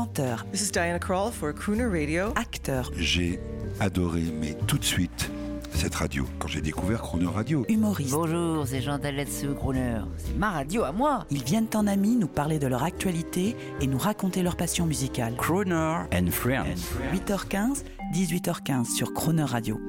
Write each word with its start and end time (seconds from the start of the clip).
chanteur, 0.00 0.44
This 0.52 0.60
is 0.60 0.72
Diana 0.72 0.98
Krall 0.98 1.32
for 1.32 1.54
Crooner 1.54 1.86
Radio. 1.86 2.26
acteur, 2.36 2.90
J'ai 2.98 3.40
adoré, 3.80 4.24
mais 4.38 4.52
tout 4.66 4.76
de 4.76 4.84
suite, 4.84 5.30
cette 5.72 5.94
radio, 5.94 6.26
quand 6.38 6.48
j'ai 6.48 6.60
découvert 6.60 7.00
Chrono 7.00 7.30
Radio. 7.30 7.64
humoriste. 7.70 8.10
Bonjour, 8.10 8.66
c'est 8.66 8.82
Jean 8.82 8.98
Taletsu, 8.98 9.54
Crooner. 9.54 10.00
C'est 10.18 10.36
ma 10.36 10.50
radio 10.50 10.82
à 10.84 10.92
moi. 10.92 11.24
Ils 11.30 11.42
viennent 11.42 11.68
en 11.74 11.86
amis 11.86 12.14
nous 12.16 12.26
parler 12.28 12.58
de 12.58 12.66
leur 12.66 12.82
actualité 12.82 13.56
et 13.80 13.86
nous 13.86 13.96
raconter 13.96 14.42
leur 14.42 14.56
passion 14.58 14.84
musicale. 14.84 15.34
Croner 15.38 16.00
and 16.12 16.30
Friends. 16.30 16.92
8h15, 17.14 17.84
18h15 18.12 18.94
sur 18.94 19.14
Croner 19.14 19.44
Radio. 19.44 19.80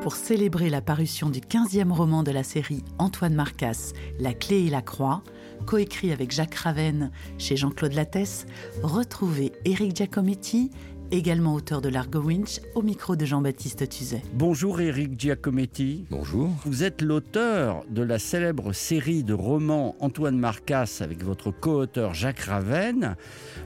Pour 0.00 0.14
célébrer 0.14 0.70
la 0.70 0.80
parution 0.80 1.28
du 1.28 1.40
15e 1.40 1.90
roman 1.90 2.22
de 2.22 2.30
la 2.30 2.44
série 2.44 2.84
Antoine 2.98 3.34
Marcas, 3.34 3.94
La 4.20 4.32
clé 4.32 4.66
et 4.66 4.70
la 4.70 4.80
croix, 4.80 5.24
coécrit 5.66 6.12
avec 6.12 6.30
Jacques 6.30 6.54
Ravenne 6.54 7.10
chez 7.38 7.56
Jean-Claude 7.56 7.92
Lattès, 7.92 8.46
retrouvez 8.82 9.52
Éric 9.64 9.96
Giacometti, 9.96 10.70
également 11.10 11.54
auteur 11.54 11.80
de 11.80 11.88
Largo 11.88 12.20
Winch, 12.20 12.60
au 12.74 12.82
micro 12.82 13.16
de 13.16 13.24
Jean-Baptiste 13.24 13.88
Tuzet. 13.88 14.22
Bonjour 14.34 14.80
Eric 14.80 15.18
Giacometti. 15.18 16.04
Bonjour. 16.10 16.50
Vous 16.64 16.84
êtes 16.84 17.02
l'auteur 17.02 17.84
de 17.90 18.02
la 18.02 18.18
célèbre 18.18 18.72
série 18.72 19.24
de 19.24 19.34
romans 19.34 19.96
Antoine 20.00 20.38
Marcas 20.38 20.98
avec 21.00 21.22
votre 21.24 21.50
co-auteur 21.50 22.14
Jacques 22.14 22.40
Ravenne, 22.40 23.16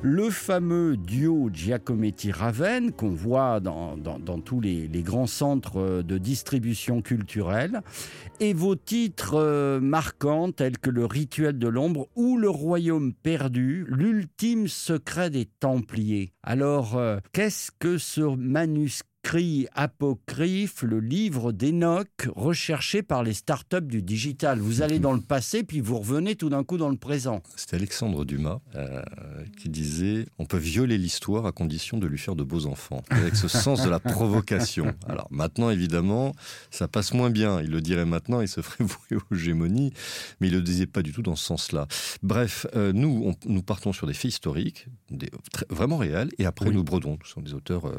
le 0.02 0.30
fameux 0.30 0.96
duo 0.96 1.50
Giacometti-Ravenne 1.52 2.92
qu'on 2.92 3.10
voit 3.10 3.60
dans, 3.60 3.96
dans- 3.96 4.18
dans 4.18 4.40
tous 4.40 4.60
les, 4.60 4.88
les 4.88 5.02
grands 5.02 5.26
centres 5.26 6.02
de 6.02 6.18
distribution 6.18 7.02
culturelle, 7.02 7.80
et 8.40 8.52
vos 8.52 8.74
titres 8.76 9.34
euh, 9.36 9.80
marquants 9.80 10.50
tels 10.50 10.78
que 10.78 10.90
Le 10.90 11.04
Rituel 11.06 11.58
de 11.58 11.68
l'ombre 11.68 12.08
ou 12.16 12.36
Le 12.36 12.48
Royaume 12.50 13.12
perdu, 13.12 13.86
l'ultime 13.88 14.66
secret 14.68 15.30
des 15.30 15.44
Templiers. 15.60 16.32
Alors, 16.42 16.96
euh, 16.96 17.18
qu'est-ce 17.34 17.72
que 17.80 17.98
ce 17.98 18.20
manuscrit 18.20 19.13
apocryphe, 19.74 20.82
le 20.82 21.00
livre 21.00 21.52
d'Enoch, 21.52 22.08
recherché 22.36 23.02
par 23.02 23.22
les 23.22 23.32
startups 23.32 23.80
du 23.82 24.02
digital. 24.02 24.58
Vous 24.58 24.82
allez 24.82 24.98
dans 24.98 25.12
le 25.12 25.20
passé, 25.20 25.62
puis 25.64 25.80
vous 25.80 25.98
revenez 25.98 26.36
tout 26.36 26.50
d'un 26.50 26.62
coup 26.62 26.76
dans 26.76 26.88
le 26.90 26.96
présent. 26.96 27.42
C'était 27.56 27.76
Alexandre 27.76 28.24
Dumas 28.24 28.58
euh, 28.74 29.02
qui 29.58 29.68
disait 29.68 30.26
on 30.38 30.44
peut 30.44 30.58
violer 30.58 30.98
l'histoire 30.98 31.46
à 31.46 31.52
condition 31.52 31.98
de 31.98 32.06
lui 32.06 32.18
faire 32.18 32.36
de 32.36 32.44
beaux 32.44 32.66
enfants. 32.66 33.02
Avec 33.10 33.34
ce 33.36 33.48
sens 33.48 33.82
de 33.84 33.90
la 33.90 33.98
provocation. 34.00 34.94
Alors 35.08 35.28
maintenant, 35.30 35.70
évidemment, 35.70 36.34
ça 36.70 36.86
passe 36.88 37.14
moins 37.14 37.30
bien. 37.30 37.60
Il 37.62 37.70
le 37.70 37.80
dirait 37.80 38.04
maintenant, 38.06 38.40
il 38.40 38.48
se 38.48 38.60
ferait 38.60 38.84
vouer 38.84 39.20
aux 39.30 39.34
gémonies, 39.34 39.92
mais 40.40 40.48
il 40.48 40.52
le 40.54 40.62
disait 40.62 40.86
pas 40.86 41.02
du 41.02 41.12
tout 41.12 41.22
dans 41.22 41.36
ce 41.36 41.44
sens-là. 41.44 41.86
Bref, 42.22 42.66
euh, 42.76 42.92
nous, 42.92 43.22
on- 43.26 43.50
nous 43.50 43.62
partons 43.62 43.92
sur 43.92 44.06
des 44.06 44.14
faits 44.14 44.30
historiques, 44.32 44.86
des, 45.10 45.30
très- 45.52 45.66
vraiment 45.70 45.96
réels, 45.96 46.30
et 46.38 46.44
après 46.46 46.68
Oui. 46.68 46.74
nous 46.74 46.84
brodons. 46.84 47.16
Nous 47.20 47.26
sommes 47.26 47.44
des 47.44 47.54
auteurs, 47.54 47.86
euh, 47.86 47.92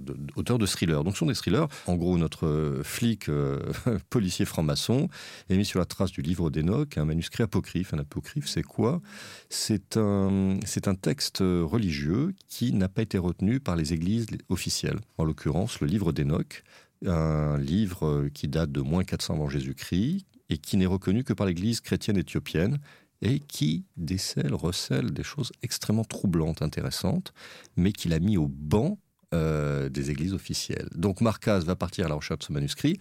de- 0.00 0.16
de 0.58 0.66
thrillers. 0.66 1.04
Donc 1.04 1.14
ce 1.14 1.20
sont 1.20 1.26
des 1.26 1.34
thrillers. 1.34 1.66
En 1.86 1.96
gros, 1.96 2.18
notre 2.18 2.46
euh, 2.46 2.82
flic 2.82 3.28
euh, 3.28 3.60
policier 4.10 4.44
franc-maçon 4.44 5.08
est 5.48 5.56
mis 5.56 5.64
sur 5.64 5.78
la 5.78 5.86
trace 5.86 6.10
du 6.10 6.22
livre 6.22 6.50
d'Enoch, 6.50 6.96
un 6.98 7.04
manuscrit 7.04 7.42
apocryphe. 7.42 7.94
Un 7.94 7.98
apocryphe, 7.98 8.48
c'est 8.48 8.62
quoi? 8.62 9.00
C'est 9.48 9.96
un, 9.96 10.58
un 10.86 10.94
texte 10.94 11.38
religieux 11.40 12.34
qui 12.48 12.72
n'a 12.72 12.88
pas 12.88 13.02
été 13.02 13.18
retenu 13.18 13.60
par 13.60 13.76
les 13.76 13.92
églises 13.92 14.26
officielles. 14.48 15.00
En 15.18 15.24
l'occurrence, 15.24 15.80
le 15.80 15.86
livre 15.86 16.12
d'Enoch, 16.12 16.62
un 17.06 17.58
livre 17.58 18.06
euh, 18.06 18.30
qui 18.32 18.48
date 18.48 18.72
de 18.72 18.80
moins 18.80 19.04
400 19.04 19.34
avant 19.34 19.48
Jésus-Christ 19.48 20.26
et 20.48 20.58
qui 20.58 20.76
n'est 20.76 20.86
reconnu 20.86 21.24
que 21.24 21.32
par 21.32 21.46
l'église 21.46 21.80
chrétienne 21.80 22.16
éthiopienne 22.16 22.78
et 23.22 23.40
qui 23.40 23.84
décèle, 23.96 24.54
recèle 24.54 25.12
des 25.12 25.22
choses 25.22 25.52
extrêmement 25.62 26.04
troublantes, 26.04 26.62
intéressantes, 26.62 27.32
mais 27.76 27.92
qu'il 27.92 28.12
a 28.12 28.18
mis 28.18 28.36
au 28.36 28.48
banc 28.48 28.98
euh, 29.34 29.88
des 29.88 30.10
églises 30.10 30.32
officielles. 30.32 30.88
Donc 30.94 31.20
Marcas 31.20 31.58
va 31.60 31.76
partir 31.76 32.06
à 32.06 32.08
la 32.08 32.14
recherche 32.14 32.38
de 32.38 32.44
ce 32.44 32.52
manuscrit. 32.52 32.98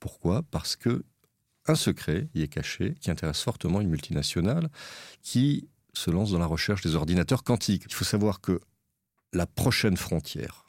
Pourquoi? 0.00 0.42
Parce 0.50 0.76
que 0.76 1.04
un 1.66 1.74
secret 1.74 2.28
y 2.34 2.42
est 2.42 2.48
caché 2.48 2.94
qui 3.00 3.10
intéresse 3.10 3.42
fortement 3.42 3.80
une 3.80 3.88
multinationale 3.88 4.68
qui 5.22 5.68
se 5.92 6.10
lance 6.10 6.32
dans 6.32 6.38
la 6.38 6.46
recherche 6.46 6.82
des 6.82 6.94
ordinateurs 6.94 7.44
quantiques. 7.44 7.84
Il 7.86 7.94
faut 7.94 8.04
savoir 8.04 8.40
que 8.40 8.60
la 9.32 9.46
prochaine 9.46 9.96
frontière 9.96 10.64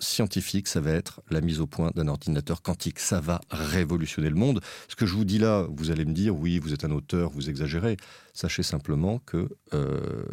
scientifique, 0.00 0.68
ça 0.68 0.80
va 0.80 0.92
être 0.92 1.22
la 1.30 1.40
mise 1.40 1.60
au 1.60 1.66
point 1.66 1.90
d'un 1.94 2.08
ordinateur 2.08 2.62
quantique. 2.62 3.00
Ça 3.00 3.20
va 3.20 3.40
révolutionner 3.50 4.30
le 4.30 4.36
monde. 4.36 4.60
Ce 4.88 4.96
que 4.96 5.06
je 5.06 5.14
vous 5.14 5.24
dis 5.24 5.38
là, 5.38 5.66
vous 5.70 5.90
allez 5.90 6.04
me 6.04 6.12
dire, 6.12 6.36
oui, 6.36 6.58
vous 6.58 6.72
êtes 6.72 6.84
un 6.84 6.92
auteur, 6.92 7.30
vous 7.30 7.50
exagérez. 7.50 7.96
Sachez 8.32 8.62
simplement 8.62 9.18
que 9.20 9.48
euh, 9.74 10.24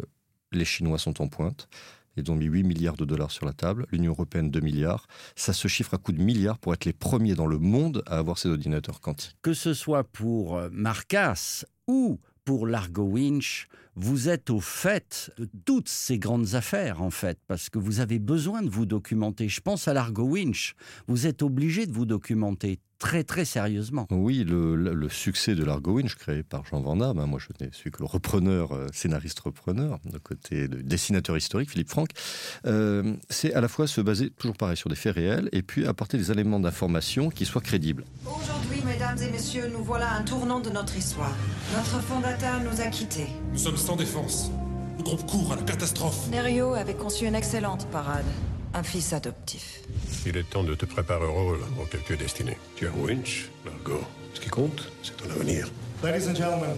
les 0.52 0.64
Chinois 0.64 0.98
sont 0.98 1.20
en 1.20 1.28
pointe. 1.28 1.68
Ils 2.16 2.30
ont 2.30 2.34
mis 2.34 2.46
8 2.46 2.62
milliards 2.62 2.96
de 2.96 3.04
dollars 3.04 3.30
sur 3.30 3.46
la 3.46 3.52
table, 3.52 3.86
l'Union 3.92 4.12
européenne 4.12 4.50
2 4.50 4.60
milliards. 4.60 5.06
Ça 5.34 5.52
se 5.52 5.68
chiffre 5.68 5.94
à 5.94 5.98
coups 5.98 6.18
de 6.18 6.22
milliards 6.22 6.58
pour 6.58 6.72
être 6.74 6.84
les 6.84 6.92
premiers 6.92 7.34
dans 7.34 7.46
le 7.46 7.58
monde 7.58 8.02
à 8.06 8.18
avoir 8.18 8.38
ces 8.38 8.48
ordinateurs 8.48 9.00
quantiques. 9.00 9.36
Que 9.42 9.54
ce 9.54 9.74
soit 9.74 10.04
pour 10.04 10.56
euh, 10.56 10.68
Marcas 10.72 11.64
ou 11.86 12.18
pour 12.46 12.66
Largo 12.66 13.02
Winch, 13.02 13.66
vous 13.96 14.28
êtes 14.28 14.50
au 14.50 14.60
fait 14.60 15.30
de 15.36 15.48
toutes 15.64 15.88
ces 15.88 16.18
grandes 16.18 16.54
affaires, 16.54 17.02
en 17.02 17.10
fait, 17.10 17.38
parce 17.48 17.68
que 17.68 17.78
vous 17.78 17.98
avez 18.00 18.18
besoin 18.18 18.62
de 18.62 18.70
vous 18.70 18.86
documenter. 18.86 19.48
Je 19.48 19.60
pense 19.60 19.88
à 19.88 19.92
Largo 19.94 20.22
Winch. 20.22 20.74
Vous 21.08 21.26
êtes 21.26 21.42
obligé 21.42 21.86
de 21.86 21.92
vous 21.92 22.06
documenter 22.06 22.78
très, 22.98 23.24
très 23.24 23.44
sérieusement. 23.44 24.06
Oui, 24.10 24.44
le, 24.44 24.76
le- 24.76 24.94
le 24.94 25.08
succès 25.08 25.54
de 25.54 25.64
l'Argo 25.64 25.94
Winch, 25.94 26.14
créé 26.14 26.42
par 26.42 26.64
Jean 26.66 26.80
Van 26.82 26.96
Damme, 26.96 27.18
hein, 27.18 27.26
moi 27.26 27.40
je 27.40 27.48
ne 27.64 27.70
suis 27.72 27.90
que 27.90 27.98
le 27.98 28.06
repreneur, 28.06 28.72
euh, 28.72 28.86
scénariste-repreneur, 28.92 29.98
de 30.04 30.18
côté 30.18 30.68
de 30.68 30.80
dessinateur 30.82 31.36
historique, 31.36 31.70
Philippe 31.70 31.90
Franck, 31.90 32.10
euh, 32.66 33.14
c'est 33.28 33.52
à 33.54 33.60
la 33.60 33.68
fois 33.68 33.86
se 33.86 34.00
baser, 34.00 34.30
toujours 34.30 34.56
pareil, 34.56 34.76
sur 34.76 34.88
des 34.88 34.96
faits 34.96 35.14
réels, 35.16 35.48
et 35.52 35.62
puis 35.62 35.84
apporter 35.86 36.16
des 36.16 36.30
éléments 36.30 36.60
d'information 36.60 37.28
qui 37.28 37.44
soient 37.44 37.60
crédibles. 37.60 38.04
Aujourd'hui, 38.24 38.80
mesdames 38.96 39.18
et 39.22 39.30
messieurs, 39.30 39.70
nous 39.70 39.84
voilà 39.84 40.08
à 40.10 40.16
un 40.16 40.22
tournant 40.22 40.58
de 40.58 40.70
notre 40.70 40.96
histoire. 40.96 41.34
Notre 41.76 42.00
fondateur 42.00 42.60
nous 42.60 42.80
a 42.80 42.86
quittés. 42.86 43.26
Nous 43.52 43.58
sommes 43.58 43.76
sans 43.76 43.94
défense. 43.94 44.50
Le 44.96 45.04
groupe 45.04 45.26
court 45.26 45.52
à 45.52 45.56
la 45.56 45.62
catastrophe. 45.62 46.30
Nerio 46.30 46.72
avait 46.72 46.94
conçu 46.94 47.26
une 47.26 47.34
excellente 47.34 47.86
parade. 47.88 48.24
Un 48.72 48.82
fils 48.82 49.12
adoptif. 49.12 49.80
Il 50.24 50.38
est 50.38 50.48
temps 50.48 50.64
de 50.64 50.74
te 50.74 50.86
préparer 50.86 51.26
au 51.26 51.32
rôle 51.32 51.60
en 51.78 51.84
quelques 51.84 52.18
destinées. 52.18 52.56
Tu 52.76 52.86
as 52.86 52.90
Winch, 52.90 53.50
Largo. 53.66 54.02
Ce 54.32 54.40
qui 54.40 54.48
compte, 54.48 54.90
c'est 55.02 55.14
ton 55.18 55.30
avenir. 55.30 55.70
Ladies 56.02 56.30
and 56.30 56.34
gentlemen, 56.34 56.76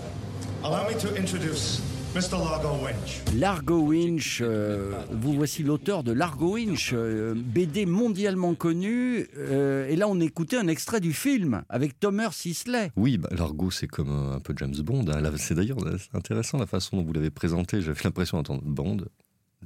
allow 0.64 0.88
me 0.88 0.98
to 0.98 1.08
introduce. 1.16 1.80
Largo 2.18 2.84
Winch. 2.84 3.22
Largo 3.36 3.78
Winch, 3.78 4.38
euh, 4.42 4.90
vous 5.12 5.34
voici 5.34 5.62
l'auteur 5.62 6.02
de 6.02 6.10
Largo 6.10 6.54
Winch, 6.54 6.90
euh, 6.92 7.32
BD 7.36 7.86
mondialement 7.86 8.56
connu. 8.56 9.28
euh, 9.36 9.86
et 9.88 9.94
là, 9.94 10.08
on 10.08 10.18
écoutait 10.18 10.56
un 10.56 10.66
extrait 10.66 10.98
du 10.98 11.12
film 11.12 11.62
avec 11.68 12.00
Thomas 12.00 12.32
Sisley. 12.32 12.90
Oui, 12.96 13.18
bah, 13.18 13.28
l'Argo 13.30 13.70
c'est 13.70 13.86
comme 13.86 14.10
un 14.10 14.40
peu 14.40 14.52
James 14.56 14.74
Bond, 14.82 15.04
hein. 15.08 15.20
Là, 15.20 15.30
c'est 15.36 15.54
d'ailleurs 15.54 15.78
intéressant 16.12 16.58
la 16.58 16.66
façon 16.66 16.96
dont 16.96 17.04
vous 17.04 17.12
l'avez 17.12 17.30
présenté, 17.30 17.80
j'avais 17.80 18.00
l'impression 18.02 18.38
d'entendre 18.38 18.62
Bond, 18.64 18.96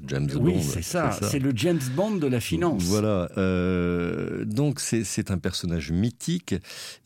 James 0.07 0.27
Bond. 0.27 0.43
Oui, 0.45 0.63
c'est 0.63 0.83
ça. 0.83 1.11
C'est 1.23 1.39
le 1.39 1.53
James 1.55 1.81
Bond 1.95 2.17
de 2.17 2.27
la 2.27 2.41
finance. 2.41 2.83
Voilà. 2.85 3.29
euh, 3.37 4.45
donc 4.45 4.81
c'est 4.81 5.05
c'est 5.05 5.31
un 5.31 5.39
personnage 5.39 5.93
mythique 5.93 6.55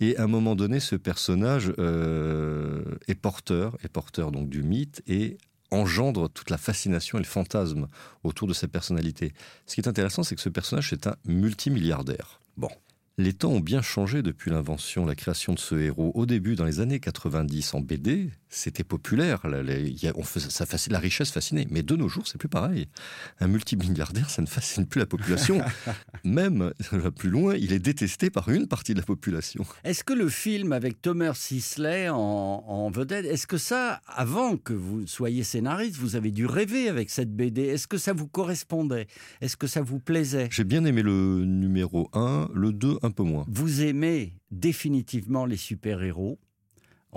et 0.00 0.16
à 0.16 0.24
un 0.24 0.26
moment 0.28 0.54
donné, 0.54 0.80
ce 0.80 0.97
personnage 0.97 1.72
euh, 1.78 2.82
est 3.08 3.14
porteur, 3.16 3.76
est 3.82 3.88
porteur 3.88 4.30
donc 4.30 4.48
du 4.48 4.62
mythe 4.62 5.02
et 5.06 5.36
engendre 5.72 6.30
toute 6.30 6.50
la 6.50 6.58
fascination 6.58 7.19
et 7.19 7.20
le 7.20 7.26
fantasme 7.26 7.88
autour 8.22 8.47
de 8.47 8.54
sa 8.54 8.69
personnalité. 8.69 9.32
Ce 9.66 9.74
qui 9.74 9.80
est 9.80 9.88
intéressant, 9.88 10.22
c'est 10.22 10.36
que 10.36 10.41
ce 10.41 10.48
personnage 10.48 10.92
est 10.92 11.06
un 11.08 11.16
multimilliardaire. 11.26 12.41
Bon. 12.56 12.70
Les 13.18 13.32
temps 13.32 13.50
ont 13.50 13.60
bien 13.60 13.80
changé 13.80 14.20
depuis 14.22 14.50
l'invention, 14.50 15.06
la 15.06 15.14
création 15.14 15.54
de 15.54 15.58
ce 15.58 15.74
héros. 15.74 16.12
Au 16.14 16.26
début, 16.26 16.54
dans 16.54 16.66
les 16.66 16.80
années 16.80 17.00
90, 17.00 17.72
en 17.72 17.80
BD, 17.80 18.30
c'était 18.56 18.84
populaire. 18.84 19.40
Y 19.46 20.08
a- 20.08 20.12
on 20.16 20.22
faisait- 20.22 20.50
ça 20.50 20.66
fascine- 20.66 20.92
la 20.92 20.98
richesse 20.98 21.30
fascinait. 21.30 21.66
Mais 21.70 21.82
de 21.82 21.94
nos 21.97 22.08
jours, 22.08 22.26
c'est 22.26 22.38
plus 22.38 22.48
pareil. 22.48 22.86
Un 23.41 23.48
multimilliardaire, 23.48 24.30
ça 24.30 24.42
ne 24.42 24.47
fascine 24.47 24.86
plus 24.86 24.98
la 24.98 25.06
population. 25.06 25.60
Même, 26.24 26.72
va 26.92 27.10
plus 27.10 27.30
loin, 27.30 27.54
il 27.56 27.72
est 27.72 27.78
détesté 27.78 28.30
par 28.30 28.48
une 28.48 28.66
partie 28.66 28.94
de 28.94 28.98
la 29.00 29.04
population. 29.04 29.64
Est-ce 29.84 30.03
que 30.04 30.12
le 30.12 30.28
film 30.28 30.72
avec 30.72 31.00
Thomas 31.03 31.34
Sisley 31.34 32.08
en, 32.08 32.16
en 32.16 32.91
vedette, 32.91 33.26
est-ce 33.26 33.47
que 33.47 33.58
ça, 33.58 34.00
avant 34.06 34.56
que 34.56 34.72
vous 34.72 35.06
soyez 35.06 35.44
scénariste, 35.44 35.97
vous 35.97 36.16
avez 36.16 36.30
dû 36.30 36.47
rêver 36.47 36.88
avec 36.88 37.10
cette 37.10 37.34
BD 37.34 37.62
Est-ce 37.62 37.86
que 37.86 37.98
ça 37.98 38.12
vous 38.12 38.26
correspondait? 38.28 39.06
Est-ce 39.41 39.56
que 39.56 39.66
ça 39.66 39.82
vous 39.82 40.00
plaisait? 40.00 40.48
J'ai 40.50 40.64
bien 40.64 40.84
aimé 40.84 41.02
le 41.02 41.44
numéro 41.44 42.09
1, 42.14 42.48
le 42.54 42.72
2 42.72 42.98
un 43.02 43.10
peu 43.10 43.22
moins. 43.22 43.44
Vous 43.48 43.82
aimez 43.82 44.34
définitivement 44.50 45.47
les 45.47 45.56
super-héros 45.56 46.38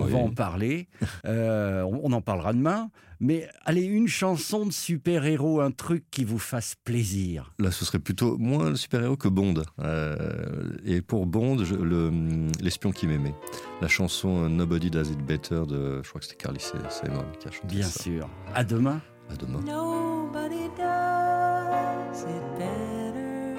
on 0.00 0.06
va 0.06 0.18
en 0.18 0.30
parler. 0.30 0.88
Euh, 1.24 1.82
on 1.82 2.12
en 2.12 2.20
parlera 2.20 2.52
demain. 2.52 2.90
Mais 3.22 3.46
allez, 3.66 3.82
une 3.82 4.08
chanson 4.08 4.64
de 4.64 4.72
super-héros, 4.72 5.60
un 5.60 5.70
truc 5.72 6.04
qui 6.10 6.24
vous 6.24 6.38
fasse 6.38 6.74
plaisir. 6.84 7.52
Là, 7.58 7.70
ce 7.70 7.84
serait 7.84 7.98
plutôt 7.98 8.38
moins 8.38 8.70
le 8.70 8.76
super-héros 8.76 9.18
que 9.18 9.28
Bond. 9.28 9.62
Euh, 9.78 10.72
et 10.86 11.02
pour 11.02 11.26
Bond, 11.26 11.58
hum, 11.58 12.50
L'espion 12.62 12.88
le, 12.88 12.94
qui 12.94 13.06
m'aimait. 13.06 13.34
La 13.82 13.88
chanson 13.88 14.44
euh, 14.44 14.48
Nobody 14.48 14.90
Does 14.90 15.10
It 15.10 15.18
Better 15.18 15.62
de, 15.68 16.00
je 16.02 16.08
crois 16.08 16.20
que 16.20 16.26
c'était 16.26 16.42
Carly 16.42 16.60
Simon 16.60 17.24
qui 17.38 17.48
a 17.48 17.50
chanté 17.50 17.66
Bien 17.76 17.88
sûr. 17.88 18.26
À 18.54 18.64
demain. 18.64 19.02
À 19.30 19.36
demain. 19.36 19.60
Nobody 19.66 20.68
does 20.78 22.22
it 22.22 22.58
better. 22.58 23.56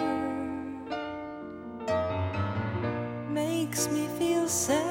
Makes 3.32 3.90
me 3.92 4.08
feel 4.18 4.48
sad. 4.50 4.91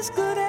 as 0.00 0.08
good 0.08 0.39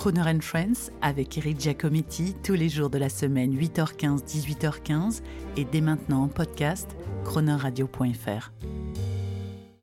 Croner 0.00 0.22
and 0.22 0.40
Friends 0.40 0.90
avec 1.02 1.36
Eric 1.36 1.60
Giacometti 1.60 2.34
tous 2.42 2.54
les 2.54 2.70
jours 2.70 2.88
de 2.88 2.96
la 2.96 3.10
semaine 3.10 3.54
8h15 3.54 4.24
18h15 4.24 5.20
et 5.58 5.66
dès 5.66 5.82
maintenant 5.82 6.22
en 6.22 6.28
podcast 6.28 6.96
cronerradio.fr. 7.24 8.50